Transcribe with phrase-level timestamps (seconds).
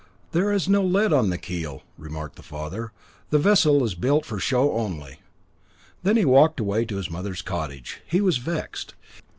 [0.31, 2.91] "There is no lead on the keel," remarked the father.
[3.29, 5.19] "The vessel is built for show only."
[6.01, 8.01] Then he walked away to his mother's cottage.
[8.07, 8.95] He was vexed.